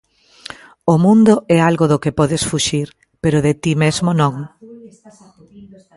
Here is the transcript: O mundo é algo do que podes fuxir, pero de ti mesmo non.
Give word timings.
O 0.93 0.95
mundo 1.05 1.33
é 1.55 1.57
algo 1.69 1.85
do 1.91 2.01
que 2.03 2.15
podes 2.19 2.43
fuxir, 2.49 2.87
pero 3.23 3.37
de 3.45 3.53
ti 3.61 3.73
mesmo 3.83 4.09
non. 4.21 4.33